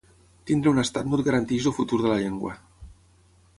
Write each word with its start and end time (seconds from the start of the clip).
Tenir 0.51 0.69
un 0.71 0.83
estat 0.83 1.09
no 1.09 1.19
et 1.19 1.23
garanteix 1.27 1.69
el 1.73 1.77
futur 1.81 2.01
de 2.07 2.11
la 2.15 2.19
llengua. 2.25 2.57